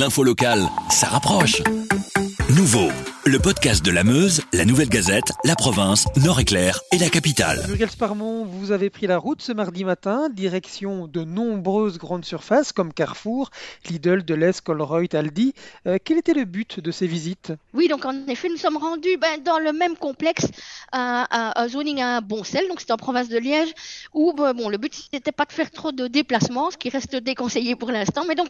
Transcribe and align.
L'info 0.00 0.24
locale, 0.24 0.66
ça 0.88 1.08
rapproche. 1.08 1.62
Nouveau, 2.56 2.88
le 3.26 3.38
podcast 3.38 3.84
de 3.84 3.90
la 3.90 4.02
Meuse, 4.02 4.40
la 4.54 4.64
Nouvelle 4.64 4.88
Gazette, 4.88 5.30
la 5.44 5.54
province, 5.54 6.06
Nord-Éclair 6.16 6.80
et 6.90 6.96
la 6.96 7.10
capitale. 7.10 7.62
Muriel 7.68 7.90
Sparmont, 7.90 8.46
vous 8.46 8.72
avez 8.72 8.88
pris 8.88 9.06
la 9.06 9.18
route 9.18 9.42
ce 9.42 9.52
mardi 9.52 9.84
matin, 9.84 10.30
direction 10.30 11.06
de 11.06 11.22
nombreuses 11.22 11.98
grandes 11.98 12.24
surfaces 12.24 12.72
comme 12.72 12.94
Carrefour, 12.94 13.50
Lidl, 13.90 14.24
Deleuze, 14.24 14.62
Colruyt, 14.62 15.14
Aldi. 15.14 15.52
Euh, 15.86 15.98
quel 16.02 16.16
était 16.16 16.32
le 16.32 16.46
but 16.46 16.80
de 16.80 16.90
ces 16.90 17.06
visites? 17.06 17.52
Oui, 17.74 17.86
donc 17.88 18.06
en 18.06 18.26
effet, 18.26 18.48
nous 18.48 18.56
sommes 18.56 18.78
rendus 18.78 19.18
ben, 19.18 19.42
dans 19.44 19.58
le 19.58 19.74
même 19.74 19.96
complexe 19.96 20.46
à, 20.92 21.26
à, 21.30 21.60
à 21.60 21.68
zoning 21.68 22.00
à 22.00 22.22
Boncel, 22.22 22.66
donc 22.68 22.80
c'est 22.80 22.90
en 22.90 22.96
province 22.96 23.28
de 23.28 23.36
Liège, 23.36 23.74
où 24.14 24.32
ben, 24.32 24.54
bon, 24.54 24.70
le 24.70 24.78
but 24.78 25.10
n'était 25.12 25.30
pas 25.30 25.44
de 25.44 25.52
faire 25.52 25.70
trop 25.70 25.92
de 25.92 26.06
déplacements, 26.06 26.70
ce 26.70 26.78
qui 26.78 26.88
reste 26.88 27.16
déconseillé 27.16 27.76
pour 27.76 27.90
l'instant, 27.92 28.24
mais 28.26 28.34
donc 28.34 28.48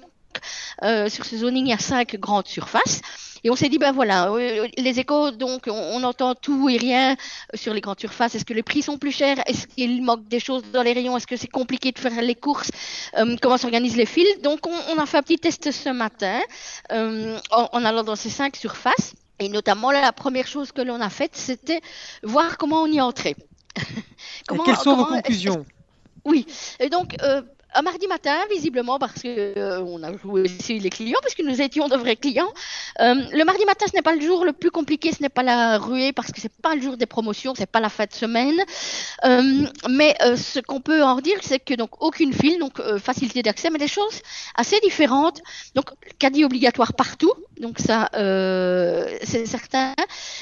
euh, 0.82 1.08
sur 1.08 1.24
ce 1.24 1.36
zoning, 1.36 1.66
il 1.66 1.70
y 1.70 1.72
a 1.72 1.78
cinq 1.78 2.16
grandes 2.16 2.48
surfaces. 2.48 3.00
Et 3.42 3.50
on 3.50 3.56
s'est 3.56 3.68
dit, 3.68 3.78
ben 3.78 3.92
voilà, 3.92 4.30
euh, 4.30 4.68
les 4.76 5.00
échos, 5.00 5.30
donc 5.30 5.62
on, 5.66 5.72
on, 5.72 6.02
entend 6.02 6.34
tout 6.34 6.68
et 6.68 6.76
rien 6.76 7.16
sur 7.54 7.72
les 7.72 7.80
grandes 7.80 8.00
surfaces. 8.00 8.34
Est-ce 8.34 8.44
que 8.44 8.52
les 8.52 8.62
prix 8.62 8.82
sont 8.82 8.98
plus 8.98 9.12
chers? 9.12 9.38
Est-ce 9.46 9.66
qu'il 9.66 10.02
manque 10.02 10.28
des 10.28 10.40
choses 10.40 10.62
dans 10.72 10.82
les 10.82 10.92
rayons? 10.92 11.16
Est-ce 11.16 11.26
que 11.26 11.36
c'est 11.36 11.48
compliqué 11.48 11.92
de 11.92 11.98
faire 11.98 12.20
les 12.20 12.34
courses? 12.34 12.70
Euh, 13.16 13.36
Comment 13.40 13.56
s'organisent 13.56 13.96
les 13.96 14.06
files 14.06 14.40
Donc 14.42 14.66
on, 14.66 14.94
on, 14.94 14.98
a 14.98 15.06
fait 15.06 15.18
un 15.18 15.22
petit 15.22 15.38
test 15.38 15.70
ce 15.70 15.88
matin 15.88 16.40
euh, 16.92 17.38
en, 17.50 17.68
en 17.72 17.84
allant 17.84 18.04
dans 18.04 18.16
ces 18.16 18.30
cinq 18.30 18.56
surfaces. 18.56 19.14
Et 19.38 19.48
notamment, 19.48 19.90
la 19.90 20.12
première 20.12 20.46
chose 20.46 20.70
que 20.70 20.82
l'on 20.82 21.00
a 21.00 21.08
faite, 21.08 21.34
c'était 21.34 21.80
voir 22.22 22.58
comment 22.58 22.82
on 22.82 22.86
y 22.86 23.00
entrait. 23.00 23.36
comment, 24.46 24.64
et 24.64 24.66
quelles 24.66 24.76
sont 24.76 24.96
vos 24.96 25.06
conclusions? 25.06 25.64
Oui, 26.26 26.46
et 26.78 26.90
donc 26.90 27.16
euh, 27.22 27.40
un 27.74 27.82
mardi 27.82 28.06
matin, 28.06 28.36
visiblement, 28.50 28.98
parce 28.98 29.22
que 29.22 29.56
euh, 29.56 29.80
on 29.82 30.02
a 30.02 30.16
joué 30.16 30.42
aussi 30.42 30.78
les 30.78 30.90
clients, 30.90 31.18
puisque 31.22 31.40
nous 31.40 31.60
étions 31.60 31.88
de 31.88 31.96
vrais 31.96 32.16
clients. 32.16 32.52
Euh, 33.00 33.14
le 33.32 33.44
mardi 33.44 33.64
matin, 33.64 33.86
ce 33.88 33.94
n'est 33.94 34.02
pas 34.02 34.14
le 34.14 34.20
jour 34.20 34.44
le 34.44 34.52
plus 34.52 34.70
compliqué, 34.70 35.12
ce 35.12 35.22
n'est 35.22 35.28
pas 35.28 35.42
la 35.42 35.78
ruée, 35.78 36.12
parce 36.12 36.32
que 36.32 36.40
c'est 36.40 36.52
pas 36.52 36.74
le 36.74 36.82
jour 36.82 36.96
des 36.96 37.06
promotions, 37.06 37.54
c'est 37.56 37.70
pas 37.70 37.80
la 37.80 37.88
fin 37.88 38.06
de 38.06 38.12
semaine. 38.12 38.60
Euh, 39.24 39.66
mais 39.88 40.16
ce 40.36 40.60
qu'on 40.60 40.80
peut 40.80 41.02
en 41.02 41.20
dire, 41.20 41.38
c'est 41.42 41.60
que 41.60 41.74
donc 41.74 42.02
aucune 42.02 42.32
file, 42.32 42.58
donc 42.58 42.80
facilité 42.98 43.42
d'accès, 43.42 43.70
mais 43.70 43.78
des 43.78 43.88
choses 43.88 44.20
assez 44.56 44.80
différentes. 44.80 45.40
Donc 45.74 45.90
caddie 46.18 46.44
obligatoire 46.44 46.94
partout, 46.94 47.32
donc 47.60 47.78
ça, 47.78 48.08
c'est 48.12 49.46
certain. 49.46 49.94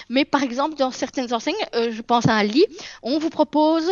Mais 0.08 0.24
par 0.24 0.42
exemple, 0.42 0.76
dans 0.76 0.90
certaines 0.90 1.32
enseignes, 1.34 1.54
je 1.74 2.02
pense 2.02 2.26
à 2.26 2.42
lit, 2.42 2.66
on 3.02 3.18
vous 3.18 3.30
propose, 3.30 3.90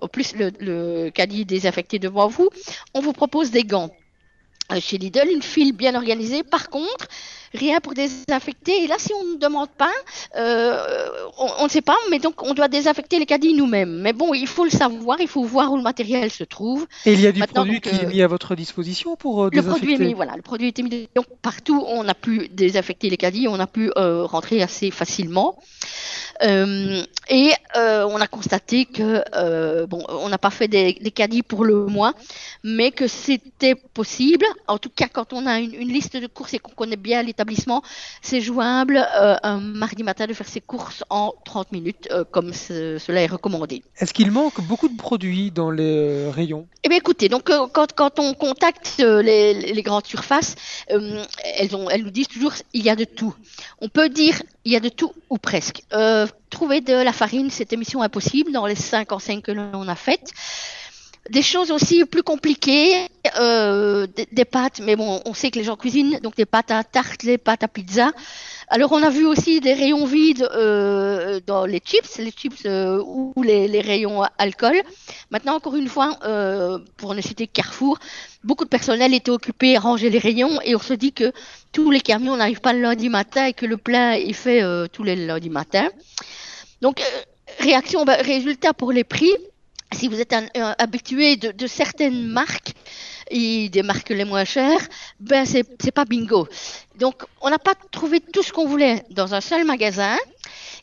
au 0.00 0.08
plus 0.08 0.34
le, 0.34 0.50
le 0.58 1.10
caddie 1.10 1.44
désaffecté 1.44 1.98
devant 1.98 2.28
vous, 2.28 2.48
on 2.94 3.00
vous 3.00 3.12
propose 3.12 3.50
des 3.50 3.64
gants. 3.64 3.90
Chez 4.80 4.96
Lidl, 4.96 5.28
une 5.30 5.42
file 5.42 5.72
bien 5.72 5.94
organisée. 5.94 6.42
Par 6.42 6.70
contre, 6.70 7.06
rien 7.54 7.80
pour 7.80 7.94
désinfecter. 7.94 8.84
Et 8.84 8.86
là, 8.86 8.96
si 8.98 9.12
on 9.12 9.24
ne 9.34 9.36
demande 9.36 9.68
pas, 9.70 9.92
euh, 10.36 11.06
on 11.58 11.64
ne 11.64 11.68
sait 11.68 11.82
pas, 11.82 11.96
mais 12.10 12.18
donc 12.18 12.42
on 12.42 12.54
doit 12.54 12.68
désinfecter 12.68 13.18
les 13.18 13.26
caddies 13.26 13.54
nous-mêmes. 13.54 14.00
Mais 14.00 14.12
bon, 14.12 14.34
il 14.34 14.46
faut 14.46 14.64
le 14.64 14.70
savoir, 14.70 15.20
il 15.20 15.28
faut 15.28 15.44
voir 15.44 15.72
où 15.72 15.76
le 15.76 15.82
matériel 15.82 16.30
se 16.30 16.44
trouve. 16.44 16.86
Et 17.04 17.12
il 17.12 17.20
y 17.20 17.26
a 17.26 17.32
du 17.32 17.40
Maintenant, 17.40 17.62
produit 17.62 17.80
donc, 17.80 17.92
qui 17.92 18.04
est 18.04 18.08
mis 18.08 18.22
à 18.22 18.28
votre 18.28 18.54
disposition 18.54 19.16
pour 19.16 19.42
euh, 19.42 19.44
Le 19.46 19.50
désinfecter 19.50 19.86
produit 19.86 19.94
est 19.94 20.08
mis, 20.08 20.14
voilà, 20.14 20.36
le 20.36 20.42
produit 20.42 20.68
est 20.68 20.82
mis. 20.82 21.08
Donc 21.14 21.26
partout, 21.42 21.84
on 21.86 22.08
a 22.08 22.14
pu 22.14 22.48
désinfecter 22.48 23.10
les 23.10 23.16
caddies, 23.16 23.48
on 23.48 23.60
a 23.60 23.66
pu 23.66 23.90
euh, 23.96 24.24
rentrer 24.24 24.62
assez 24.62 24.90
facilement. 24.90 25.58
Euh, 26.44 27.02
et 27.28 27.52
euh, 27.76 28.04
on 28.10 28.20
a 28.20 28.26
constaté 28.26 28.84
que 28.84 29.22
euh, 29.34 29.86
bon, 29.86 30.04
on 30.08 30.28
n'a 30.28 30.38
pas 30.38 30.50
fait 30.50 30.68
des, 30.68 30.94
des, 30.94 31.10
caddies 31.10 31.42
pour 31.42 31.64
le 31.64 31.86
mois, 31.86 32.14
mais 32.64 32.90
que 32.90 33.06
c'était 33.06 33.74
possible. 33.74 34.44
En 34.66 34.78
tout 34.78 34.90
cas, 34.90 35.06
quand 35.12 35.32
on 35.32 35.46
a 35.46 35.60
une, 35.60 35.74
une 35.74 35.88
liste 35.88 36.16
de 36.16 36.26
courses 36.26 36.54
et 36.54 36.58
qu'on 36.58 36.72
connaît 36.72 36.96
bien 36.96 37.22
l'établissement, 37.22 37.82
c'est 38.22 38.40
jouable 38.40 39.06
un 39.14 39.60
mardi 39.60 40.02
matin 40.02 40.26
de 40.26 40.34
faire 40.34 40.48
ses 40.48 40.60
courses 40.60 41.04
en 41.10 41.32
30 41.44 41.72
minutes, 41.72 42.08
comme 42.30 42.52
ce, 42.52 42.98
cela 42.98 43.22
est 43.22 43.26
recommandé. 43.26 43.82
Est-ce 43.98 44.12
qu'il 44.12 44.30
manque 44.30 44.60
beaucoup 44.62 44.88
de 44.88 44.96
produits 44.96 45.50
dans 45.50 45.70
les 45.70 46.28
rayons? 46.30 46.66
Eh 46.82 46.88
bien, 46.88 46.98
écoutez, 46.98 47.28
donc 47.28 47.44
quand, 47.44 47.92
quand 47.92 48.18
on 48.18 48.34
contacte 48.34 48.96
les, 48.98 49.54
les 49.54 49.82
grandes 49.82 50.06
surfaces, 50.06 50.56
elles, 50.88 51.76
ont, 51.76 51.88
elles 51.88 52.02
nous 52.02 52.10
disent 52.10 52.28
toujours 52.28 52.54
il 52.72 52.82
y 52.82 52.90
a 52.90 52.96
de 52.96 53.04
tout. 53.04 53.34
On 53.80 53.88
peut 53.88 54.08
dire 54.08 54.42
il 54.64 54.72
y 54.72 54.76
a 54.76 54.80
de 54.80 54.88
tout 54.88 55.12
ou 55.30 55.38
presque. 55.38 55.82
Euh, 55.92 56.26
trouver 56.50 56.80
de 56.80 56.94
la 56.94 57.12
farine, 57.12 57.50
c'était 57.50 57.76
mission 57.76 58.02
impossible 58.02 58.52
dans 58.52 58.66
les 58.66 58.74
cinq 58.74 59.12
enseignes 59.12 59.42
que 59.42 59.52
l'on 59.52 59.88
a 59.88 59.94
faites. 59.94 60.30
Des 61.30 61.42
choses 61.42 61.70
aussi 61.70 62.04
plus 62.04 62.22
compliquées, 62.22 63.06
euh, 63.38 63.81
des, 64.24 64.34
des, 64.34 64.44
pâtes, 64.44 64.80
mais 64.80 64.96
bon, 64.96 65.20
on 65.24 65.34
sait 65.34 65.50
que 65.50 65.58
les 65.58 65.64
gens 65.64 65.76
cuisinent, 65.76 66.18
donc 66.22 66.36
des 66.36 66.46
pâtes 66.46 66.70
à 66.70 66.84
tarte, 66.84 67.22
les 67.22 67.38
pâtes 67.38 67.62
à 67.62 67.68
pizza. 67.68 68.10
Alors 68.74 68.92
on 68.92 69.02
a 69.02 69.10
vu 69.10 69.26
aussi 69.26 69.60
des 69.60 69.74
rayons 69.74 70.06
vides 70.06 70.48
euh, 70.54 71.40
dans 71.46 71.66
les 71.66 71.82
chips, 71.84 72.16
les 72.16 72.30
chips 72.30 72.64
euh, 72.64 73.02
ou 73.04 73.34
les, 73.42 73.80
rayons 73.82 74.22
alcool. 74.38 74.80
Maintenant, 75.30 75.56
encore 75.56 75.76
une 75.76 75.88
fois, 75.88 76.18
euh, 76.24 76.78
pour 76.96 77.14
ne 77.14 77.20
citer 77.20 77.46
Carrefour, 77.46 77.98
beaucoup 78.44 78.64
de 78.64 78.70
personnel 78.70 79.12
était 79.12 79.30
occupé 79.30 79.76
à 79.76 79.80
ranger 79.80 80.08
les 80.08 80.18
rayons 80.18 80.58
et 80.64 80.74
on 80.74 80.78
se 80.78 80.94
dit 80.94 81.12
que 81.12 81.32
tous 81.72 81.90
les 81.90 82.00
camions 82.00 82.34
n'arrivent 82.34 82.62
pas 82.62 82.72
le 82.72 82.80
lundi 82.80 83.10
matin 83.10 83.44
et 83.44 83.52
que 83.52 83.66
le 83.66 83.76
plein 83.76 84.12
est 84.12 84.32
fait 84.32 84.62
tous 84.90 85.02
les 85.02 85.16
lundis 85.16 85.50
matins. 85.50 85.90
Donc, 86.80 87.02
réaction, 87.58 88.06
bah, 88.06 88.16
résultat 88.22 88.72
pour 88.72 88.90
les 88.90 89.04
prix. 89.04 89.32
Si 89.92 90.08
vous 90.08 90.18
êtes 90.18 90.34
habitué 90.78 91.36
de, 91.36 91.66
certaines 91.66 92.26
marques 92.26 92.72
des 93.32 93.82
marques 93.82 94.10
les 94.10 94.24
moins 94.24 94.44
chères, 94.44 94.86
ben 95.20 95.44
c'est 95.46 95.92
pas 95.92 96.04
bingo. 96.04 96.48
Donc, 96.98 97.24
on 97.40 97.50
n'a 97.50 97.58
pas 97.58 97.74
trouvé 97.90 98.20
tout 98.20 98.42
ce 98.42 98.52
qu'on 98.52 98.66
voulait 98.66 99.04
dans 99.10 99.34
un 99.34 99.40
seul 99.40 99.64
magasin 99.64 100.16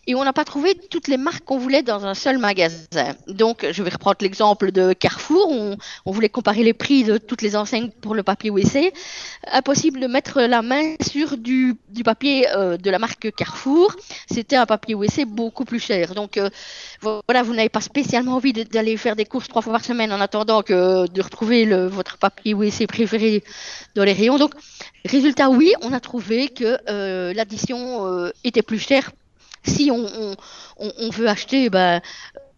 et 0.08 0.16
on 0.16 0.24
n'a 0.24 0.34
pas 0.34 0.44
trouvé 0.44 0.74
toutes 0.90 1.08
les 1.08 1.18
marques 1.18 1.46
qu'on 1.46 1.60
voulait 1.60 1.84
dans 1.84 2.06
un 2.06 2.16
seul 2.16 2.40
magasin. 2.40 3.14
Donc, 3.28 3.66
je 3.72 3.84
vais 3.84 3.92
reprendre 3.92 4.18
l'exemple 4.22 4.72
de 4.72 4.94
Carrefour. 4.94 5.52
On, 6.06 6.12
voulait 6.12 6.30
comparer 6.30 6.64
les 6.64 6.74
prix 6.74 7.04
de 7.04 7.20
toutes 7.20 7.44
les 7.44 7.56
enseignes 7.56 7.92
pour 8.02 8.16
le 8.16 8.24
papier 8.24 8.50
WC. 8.50 8.92
Impossible 9.52 10.00
de 10.00 10.08
mettre 10.08 10.42
la 10.42 10.64
main 10.64 10.96
sur 11.00 11.38
du, 11.38 11.76
papier 12.04 12.48
euh, 12.56 12.78
de 12.78 12.90
la 12.90 12.98
marque 12.98 13.32
Carrefour. 13.36 13.96
C'était 14.32 14.56
un 14.56 14.66
papier 14.66 14.96
WC 14.96 15.26
beaucoup 15.26 15.64
plus 15.64 15.80
cher. 15.80 16.16
Donc, 16.16 16.38
euh, 16.38 16.50
voilà, 17.02 17.44
vous 17.44 17.54
n'avez 17.54 17.70
pas 17.70 17.82
spécialement 17.82 18.34
envie 18.36 18.54
d'aller 18.54 18.98
faire 18.98 19.16
des 19.16 19.26
courses 19.26 19.48
trois 19.48 19.62
fois 19.62 19.74
par 19.74 19.86
semaine 19.86 20.12
en 20.12 20.20
attendant 20.20 20.64
que 20.64 21.08
de 21.08 21.22
retrouver 21.22 21.66
votre 21.88 22.18
papier 22.18 22.56
WC 22.56 22.88
préféré 22.88 23.44
dans 23.94 24.04
les 24.04 24.14
rayons. 24.14 24.40
Donc, 24.40 24.54
résultat, 25.06 25.50
oui, 25.50 25.74
on 25.84 25.94
a 25.94 25.99
trouvé 26.00 26.50
que 26.50 26.78
euh, 26.90 27.34
l'addition 27.34 28.32
était 28.44 28.62
plus 28.62 28.80
chère 28.80 29.12
si 29.66 29.92
on, 29.92 30.06
on, 30.78 30.92
on, 30.98 31.10
veut 31.10 31.28
acheter 31.28 31.70
ben, 31.70 32.02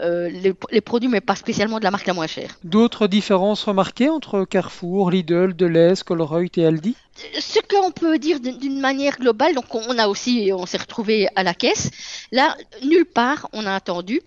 euh, 0.02 0.30
les, 0.30 0.54
les, 0.72 0.82
produits, 0.82 1.10
mais 1.10 1.22
pas 1.22 1.36
spécialement 1.36 1.80
de 1.80 1.84
la 1.84 1.92
marque 1.92 2.08
la 2.08 2.14
moins 2.14 2.28
chère. 2.28 2.58
D'autres 2.64 3.08
différences 3.08 3.64
remarquées 3.64 4.10
entre 4.10 4.46
Carrefour, 4.46 5.12
Lidl, 5.12 5.56
Deleuze, 5.56 6.04
Colruyt 6.04 6.52
et 6.58 6.66
Aldi? 6.66 6.96
Ce 7.40 7.60
qu'on 7.70 7.92
peut 7.92 8.18
dire 8.18 8.40
d'une 8.40 8.80
manière 8.80 9.18
globale, 9.18 9.56
donc 9.56 9.74
on 9.74 9.98
a 9.98 10.08
aussi, 10.08 10.52
on 10.54 10.66
s'est 10.66 10.78
retrouvé 10.78 11.28
à 11.36 11.44
la 11.44 11.54
caisse. 11.54 11.92
Là, 12.32 12.56
nulle 12.84 13.06
part, 13.06 13.50
on 13.54 13.66
a 13.66 13.74
attendu. 13.74 14.22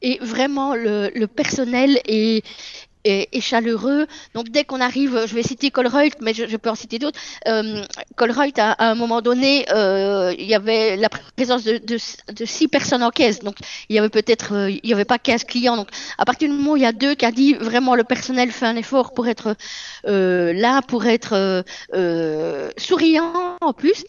Et 0.00 0.18
vraiment, 0.22 0.74
le, 0.74 1.10
le 1.14 1.26
personnel 1.26 2.00
est, 2.06 2.44
et, 3.08 3.40
chaleureux. 3.40 4.06
Donc 4.34 4.48
dès 4.50 4.64
qu'on 4.64 4.80
arrive, 4.80 5.24
je 5.26 5.34
vais 5.34 5.42
citer 5.42 5.70
Colruyt, 5.70 6.12
mais 6.20 6.34
je, 6.34 6.56
peux 6.56 6.70
en 6.70 6.74
citer 6.74 6.98
d'autres. 6.98 7.18
Euh, 7.46 7.84
Colruyt, 8.16 8.52
à, 8.58 8.90
un 8.90 8.94
moment 8.94 9.20
donné, 9.22 9.66
euh, 9.72 10.34
il 10.38 10.46
y 10.46 10.54
avait 10.54 10.96
la 10.96 11.08
présence 11.08 11.64
de, 11.64 11.96
six 12.44 12.68
personnes 12.68 13.02
en 13.02 13.10
caisse. 13.10 13.40
Donc 13.40 13.56
il 13.88 13.96
y 13.96 13.98
avait 13.98 14.08
peut-être, 14.08 14.54
euh, 14.54 14.70
il 14.70 14.88
y 14.88 14.92
avait 14.92 15.04
pas 15.04 15.18
15 15.18 15.44
clients. 15.44 15.76
Donc 15.76 15.88
à 16.18 16.24
partir 16.24 16.48
du 16.48 16.54
moment 16.54 16.72
où 16.72 16.76
il 16.76 16.82
y 16.82 16.86
a 16.86 16.92
deux 16.92 17.14
qui 17.14 17.24
a 17.24 17.32
dit 17.32 17.54
vraiment 17.54 17.94
le 17.94 18.04
personnel 18.04 18.50
fait 18.50 18.66
un 18.66 18.76
effort 18.76 19.12
pour 19.14 19.28
être 19.28 19.56
euh, 20.06 20.52
là, 20.52 20.82
pour 20.82 21.06
être 21.06 21.64
euh, 21.94 22.70
souriant 22.76 23.56
en 23.60 23.72
plus. 23.72 24.04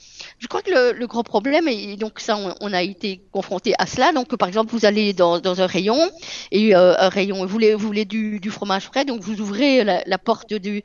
Je 0.50 0.58
crois 0.58 0.64
que 0.64 0.72
le, 0.72 0.98
le, 0.98 1.06
gros 1.06 1.22
problème, 1.22 1.68
et 1.68 1.96
donc 1.96 2.20
ça, 2.20 2.36
on, 2.36 2.56
on, 2.60 2.74
a 2.74 2.82
été 2.82 3.22
confronté 3.32 3.76
à 3.78 3.86
cela. 3.86 4.12
Donc 4.14 4.36
par 4.36 4.48
exemple, 4.48 4.72
vous 4.72 4.84
allez 4.84 5.14
dans, 5.14 5.40
dans 5.40 5.62
un 5.62 5.68
rayon 5.68 6.10
et 6.52 6.74
un 6.74 7.10
rayon, 7.10 7.46
vous 7.46 7.48
voulez, 7.48 7.76
vous 7.76 7.86
voulez 7.86 8.06
du, 8.06 8.40
du 8.40 8.50
fromage 8.50 8.86
frais, 8.86 9.06
donc 9.06 9.22
vous 9.22 9.42
ouvrez 9.42 9.84
la, 9.84 10.02
la 10.08 10.18
porte 10.18 10.52
du... 10.56 10.82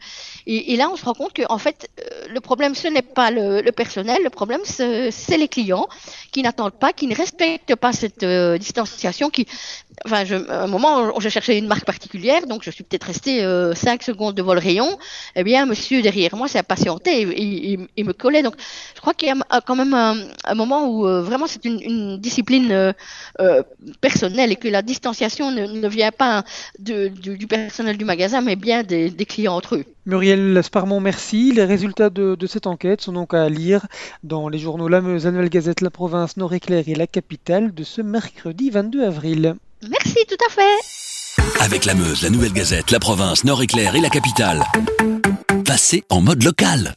Et, 0.47 0.75
et, 0.75 0.77
là, 0.77 0.91
on 0.93 0.97
se 0.97 1.05
rend 1.07 1.15
compte 1.15 1.33
que 1.33 1.45
en 1.49 1.57
fait, 1.57 1.89
euh, 1.99 2.27
le 2.29 2.41
problème, 2.41 2.75
ce 2.75 2.89
n'est 2.89 3.01
pas 3.01 3.31
le, 3.31 3.63
le, 3.63 3.73
personnel, 3.73 4.23
le 4.23 4.29
problème, 4.29 4.61
c'est 4.65 5.39
les 5.39 5.49
clients 5.49 5.89
qui 6.31 6.43
n'attendent 6.43 6.79
pas, 6.79 6.93
qui 6.93 7.07
ne 7.07 7.15
respectent 7.15 7.75
pas 7.77 7.95
cette 7.95 8.23
euh, 8.23 8.59
distanciation, 8.59 9.31
qui... 9.31 9.47
Enfin, 10.05 10.27
je, 10.27 10.35
à 10.35 10.65
un 10.65 10.67
moment, 10.67 11.19
je 11.21 11.29
cherchais 11.31 11.57
une 11.57 11.69
marque 11.69 11.87
particulière, 11.87 12.47
donc 12.47 12.65
je 12.65 12.71
suis 12.71 12.85
peut-être 12.85 13.05
resté 13.05 13.43
euh, 13.43 13.75
5 13.75 14.03
secondes 14.03 14.35
devant 14.35 14.53
le 14.53 14.61
rayon. 14.61 14.99
Eh 15.37 15.45
bien, 15.45 15.65
monsieur 15.65 16.03
derrière 16.03 16.37
moi 16.37 16.49
s'est 16.49 16.59
impatienté 16.59 17.23
et, 17.23 17.73
et, 17.73 17.79
et, 17.97 18.05
me 18.05 18.13
collait. 18.13 18.43
Donc, 18.43 18.57
je 18.95 19.01
crois 19.01 19.15
qu'il 19.15 19.29
y 19.29 19.31
a 19.31 19.37
quand 19.61 19.77
même 19.77 19.95
un, 19.95 20.55
moment 20.55 20.89
où 20.89 21.03
vraiment 21.23 21.47
c'est 21.47 21.65
une, 21.65 22.19
discipline 22.19 22.95
personnelle 24.01 24.53
et 24.53 24.57
que 24.57 24.69
la 24.69 24.83
distanciation 24.83 25.51
ne, 25.51 25.89
vient 25.89 26.11
pas 26.11 26.45
du, 26.79 27.47
personnel 27.49 27.97
du 27.97 28.05
magasin, 28.05 28.41
mais 28.41 28.57
bien 28.57 28.83
des, 28.83 29.11
clients 29.27 29.57
entre 29.57 29.77
eux. 29.77 29.85
Muriel 30.07 30.63
Sparmont, 30.63 31.01
merci. 31.01 31.53
Les 31.53 31.65
résultats 31.65 32.11
de, 32.11 32.47
cette 32.47 32.67
enquête 32.67 33.01
sont 33.01 33.13
donc 33.13 33.35
à 33.35 33.49
lire 33.49 33.87
dans 34.23 34.49
les 34.49 34.59
journaux 34.59 34.89
La 34.89 35.01
Meuse, 35.01 35.27
Annuelle 35.27 35.49
Gazette, 35.49 35.81
La 35.81 35.91
Province, 35.91 36.37
Nord-Éclair 36.37 36.85
et 36.87 36.95
La 36.95 37.07
Capitale 37.07 37.75
de 37.75 37.85
ce 37.85 38.03
mercredi 38.03 38.71
22 38.71 39.05
avril. 39.05 39.57
Merci, 39.89 40.19
tout 40.29 40.45
à 40.47 40.51
fait. 40.51 41.63
Avec 41.65 41.85
La 41.85 41.95
Meuse, 41.95 42.23
La 42.23 42.31
Nouvelle 42.31 42.53
Gazette, 42.53 42.91
La 42.91 43.01
Province, 43.01 43.45
Nord-Éclair 43.45 43.95
et 43.97 44.01
La 44.01 44.11
Capitale. 44.11 44.63
Passez 45.65 46.05
en 46.11 46.21
mode 46.21 46.43
local. 46.43 46.95